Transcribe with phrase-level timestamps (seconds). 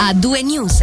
[0.00, 0.80] a due news.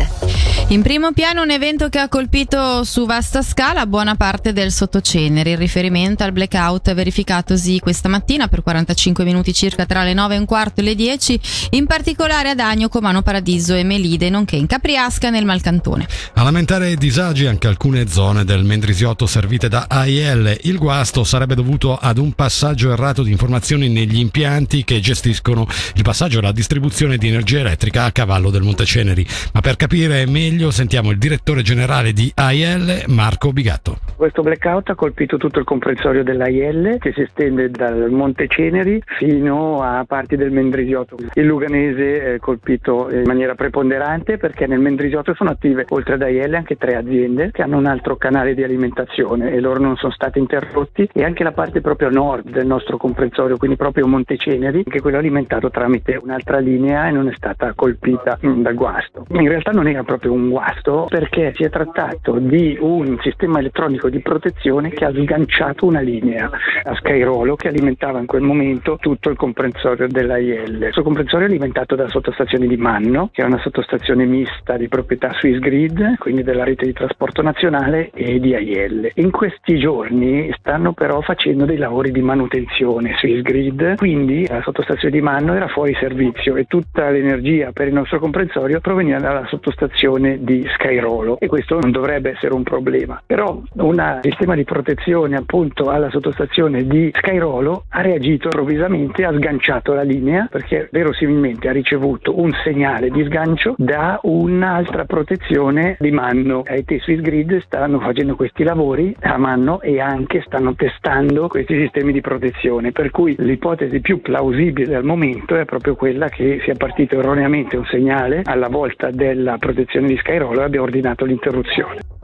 [0.69, 5.51] In primo piano un evento che ha colpito su vasta scala buona parte del sottocenere,
[5.51, 10.37] in riferimento al blackout verificatosi questa mattina per 45 minuti circa tra le 9 e
[10.39, 11.39] un quarto e le 10,
[11.71, 16.05] in particolare ad Agno, Comano Paradiso e Melide, nonché in Capriasca nel Malcantone.
[16.33, 20.59] A lamentare disagi anche alcune zone del Mendrisiotto servite da AIL.
[20.63, 26.03] Il guasto sarebbe dovuto ad un passaggio errato di informazioni negli impianti che gestiscono il
[26.03, 29.25] passaggio e la distribuzione di energia elettrica a cavallo del Monteceneri.
[29.53, 33.97] Ma per capire meglio sentiamo il direttore generale di AIL, Marco Bigatto.
[34.15, 39.81] Questo blackout ha colpito tutto il comprensorio dell'AIL che si estende dal Monte Ceneri fino
[39.81, 41.17] a parti del Mendrisiotto.
[41.33, 46.53] Il Luganese è colpito in maniera preponderante perché nel Mendrisiotto sono attive oltre ad AIL
[46.53, 50.37] anche tre aziende che hanno un altro canale di alimentazione e loro non sono stati
[50.37, 54.97] interrotti e anche la parte proprio nord del nostro comprensorio, quindi proprio Monte Ceneri, che
[54.97, 59.25] è quello alimentato tramite un'altra linea e non è stata colpita dal guasto.
[59.29, 64.09] In realtà non era proprio un guasto perché si è trattato di un sistema elettronico
[64.09, 66.49] di protezione che ha sganciato una linea
[66.83, 70.77] a Skyrolo che alimentava in quel momento tutto il comprensorio dell'AIL.
[70.79, 75.33] Questo comprensorio è alimentato dalla sottostazione di Manno, che è una sottostazione mista di proprietà
[75.33, 79.11] Swissgrid, quindi della rete di trasporto nazionale e di AIL.
[79.15, 85.21] In questi giorni stanno però facendo dei lavori di manutenzione Swissgrid, quindi la sottostazione di
[85.21, 90.65] Manno era fuori servizio e tutta l'energia per il nostro comprensorio proveniva dalla sottostazione di
[90.73, 93.21] Skyrolo e questo non dovrebbe essere un problema.
[93.25, 99.93] Però un sistema di protezione appunto alla sottostazione di Skyrolo ha reagito improvvisamente, ha sganciato
[99.93, 106.63] la linea perché verosimilmente ha ricevuto un segnale di sgancio da un'altra protezione di Manno.
[106.67, 112.11] IT Swiss Grid stanno facendo questi lavori a Manno e anche stanno testando questi sistemi
[112.11, 117.19] di protezione, per cui l'ipotesi più plausibile al momento è proprio quella che sia partito
[117.19, 122.16] erroneamente un segnale alla volta della protezione di Skyrolo Cairolo abbia ordinato l'interruzione.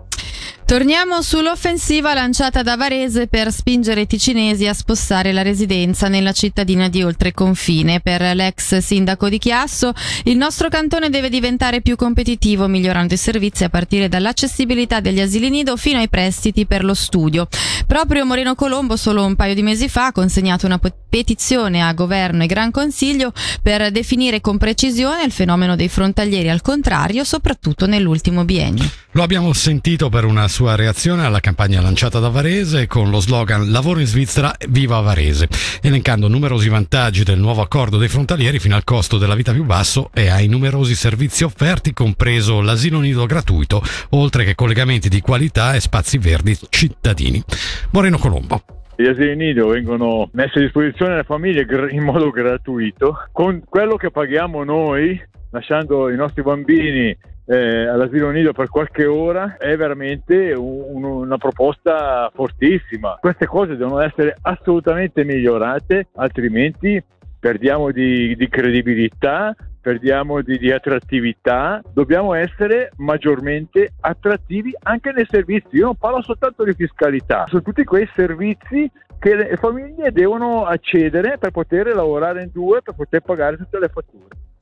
[0.65, 6.87] Torniamo sull'offensiva lanciata da Varese per spingere i ticinesi a spostare la residenza nella cittadina
[6.87, 7.99] di oltreconfine.
[7.99, 9.93] Per l'ex sindaco di Chiasso,
[10.23, 15.49] il nostro cantone deve diventare più competitivo migliorando i servizi a partire dall'accessibilità degli asili
[15.49, 17.47] nido fino ai prestiti per lo studio.
[17.85, 22.43] Proprio Moreno Colombo solo un paio di mesi fa ha consegnato una petizione a governo
[22.43, 28.45] e Gran Consiglio per definire con precisione il fenomeno dei frontalieri al contrario, soprattutto nell'ultimo
[28.45, 28.89] biennio.
[29.11, 33.69] Lo abbiamo sentito per una sua reazione alla campagna lanciata da Varese con lo slogan
[33.69, 35.47] Lavoro in Svizzera, viva Varese,
[35.81, 40.09] elencando numerosi vantaggi del nuovo accordo dei frontalieri fino al costo della vita più basso
[40.13, 43.81] e ai numerosi servizi offerti, compreso l'asilo nido gratuito,
[44.11, 47.43] oltre che collegamenti di qualità e spazi verdi cittadini.
[47.91, 48.63] Moreno Colombo.
[48.95, 54.09] Gli asili nido vengono messi a disposizione alle famiglie in modo gratuito con quello che
[54.09, 57.15] paghiamo noi lasciando i nostri bambini
[57.45, 63.17] eh, all'asilo nido per qualche ora è veramente un, una proposta fortissima.
[63.19, 67.03] Queste cose devono essere assolutamente migliorate, altrimenti
[67.39, 75.75] perdiamo di, di credibilità, perdiamo di, di, attrattività, dobbiamo essere maggiormente attrattivi anche nei servizi.
[75.75, 78.89] Io non parlo soltanto di fiscalità, sono tutti quei servizi
[79.19, 83.89] che le famiglie devono accedere per poter lavorare in due, per poter pagare tutte le
[83.89, 84.52] fatture.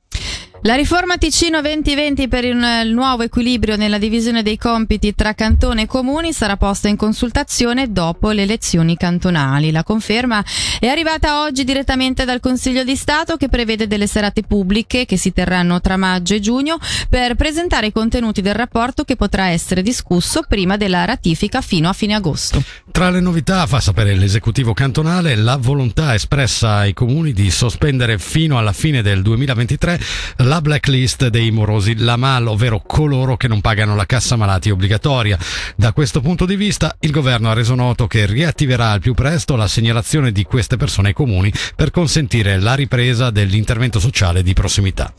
[0.60, 5.86] La riforma Ticino 2020 per il nuovo equilibrio nella divisione dei compiti tra cantone e
[5.86, 9.72] comuni sarà posta in consultazione dopo le elezioni cantonali.
[9.72, 10.44] La conferma
[10.78, 15.32] è arrivata oggi direttamente dal Consiglio di Stato che prevede delle serate pubbliche che si
[15.32, 20.44] terranno tra maggio e giugno per presentare i contenuti del rapporto che potrà essere discusso
[20.46, 22.62] prima della ratifica fino a fine agosto.
[22.92, 28.58] Tra le novità fa sapere l'esecutivo cantonale la volontà espressa ai comuni di sospendere fino
[28.58, 29.98] alla fine del 2023
[30.42, 35.38] la blacklist dei morosi Lamal, ovvero coloro che non pagano la cassa malati obbligatoria.
[35.76, 39.56] Da questo punto di vista, il governo ha reso noto che riattiverà al più presto
[39.56, 45.12] la segnalazione di queste persone ai comuni per consentire la ripresa dell'intervento sociale di prossimità.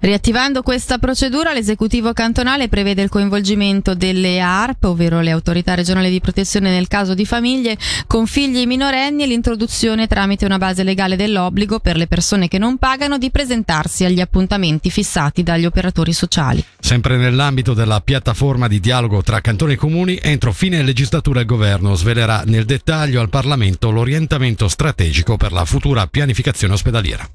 [0.00, 6.20] Riattivando questa procedura, l'esecutivo cantonale prevede il coinvolgimento delle ARP, ovvero le autorità regionali di
[6.20, 7.76] protezione nel caso di famiglie
[8.06, 12.78] con figli minorenni e l'introduzione tramite una base legale dell'obbligo per le persone che non
[12.78, 16.64] pagano di presentarsi agli appuntamenti appuntamenti fissati dagli operatori sociali.
[16.78, 21.94] Sempre nell'ambito della piattaforma di dialogo tra cantoni e comuni, entro fine legislatura il governo
[21.94, 27.28] svelerà nel dettaglio al Parlamento l'orientamento strategico per la futura pianificazione ospedaliera.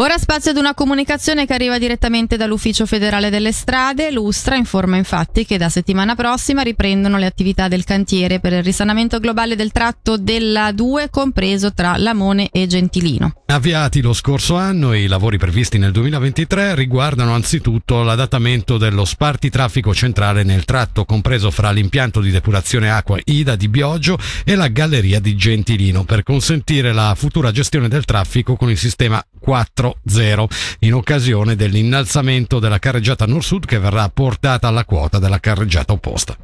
[0.00, 4.12] Ora spazio ad una comunicazione che arriva direttamente dall'Ufficio federale delle strade.
[4.12, 9.18] L'Ustra informa infatti che da settimana prossima riprendono le attività del cantiere per il risanamento
[9.18, 13.42] globale del tratto della 2 compreso tra Lamone e Gentilino.
[13.46, 19.92] Avviati lo scorso anno i lavori previsti nel 2023 tre riguardano anzitutto l'adattamento dello spartitraffico
[19.94, 25.20] centrale nel tratto compreso fra l'impianto di depurazione acqua Ida di Bioggio e la galleria
[25.20, 30.46] di Gentilino per consentire la futura gestione del traffico con il sistema 4.0
[30.80, 36.36] in occasione dell'innalzamento della carreggiata nord-sud che verrà portata alla quota della carreggiata opposta.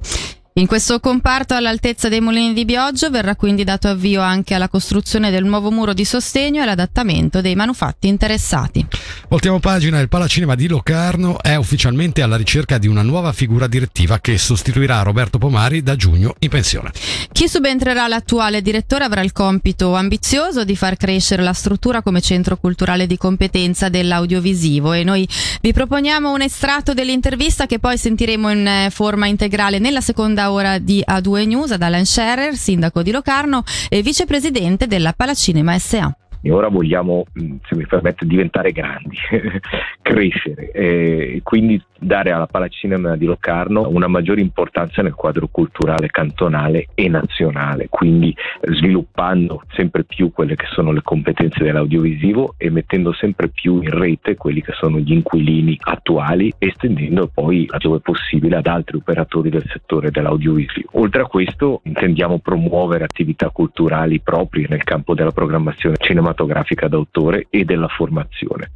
[0.56, 5.33] In questo comparto all'altezza dei mulini di Bioggio verrà quindi dato avvio anche alla costruzione
[5.33, 8.87] del nuovo muro di sostegno e all'adattamento dei manufatti interessati.
[9.29, 14.21] Voltiamo pagina, il Palacinema di Locarno è ufficialmente alla ricerca di una nuova figura direttiva
[14.21, 16.93] che sostituirà Roberto Pomari da giugno in pensione.
[17.33, 22.59] Chi subentrerà l'attuale direttore avrà il compito ambizioso di far crescere la struttura come centro
[22.59, 25.29] culturale di competenza dell'audiovisivo e noi
[25.61, 30.79] vi proponiamo un estratto dell'intervista che poi sentiremo in eh, forma integrale nella seconda ora
[30.79, 36.14] di A2 News ad Alan Scherer, sindaco di Locarno e vicepresidente della Palacinema SA
[36.44, 39.17] e ora vogliamo, mm, se mi permette, diventare grandi,
[40.02, 46.88] crescere e quindi dare alla Palacinema di Locarno una maggiore importanza nel quadro culturale cantonale
[46.94, 53.49] e nazionale, quindi sviluppando sempre più quelle che sono le competenze dell'audiovisivo e mettendo sempre
[53.49, 58.99] più in rete quelli che sono gli inquilini attuali, estendendo poi, laddove possibile, ad altri
[58.99, 60.91] operatori del settore dell'audiovisivo.
[60.93, 67.47] Oltre a questo intendiamo promuovere attività culturali proprie nel campo della programmazione cinematografica cinematografica d'autore
[67.49, 68.71] e della formazione.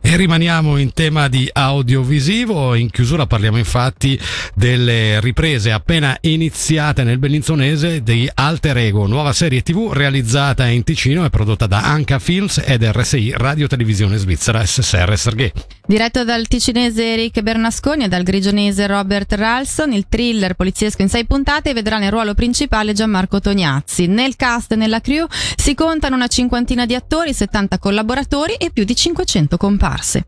[0.00, 4.18] E rimaniamo in tema di audiovisivo, in chiusura parliamo infatti
[4.54, 11.24] delle riprese appena iniziate nel Bellinzonese di Alter Ego, nuova serie tv realizzata in Ticino
[11.24, 15.52] e prodotta da Anca Films ed RSI Radio Televisione Svizzera SSR Serghe.
[15.84, 21.26] Diretto dal ticinese Eric Bernasconi e dal grigionese Robert Ralston, il thriller poliziesco in sei
[21.26, 24.06] puntate vedrà nel ruolo principale Gianmarco Tognazzi.
[24.06, 25.26] Nel cast e nella crew
[25.56, 30.26] si contano una cinquantina di attori, 70 collaboratori e più di 500 comparse.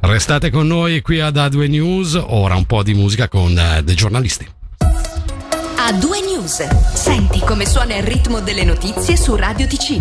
[0.00, 3.96] Restate con noi qui ad A2 News, ora un po' di musica con uh, dei
[3.96, 4.48] giornalisti.
[4.78, 9.92] A2 News, senti come suona il ritmo delle notizie su Radio Ticino.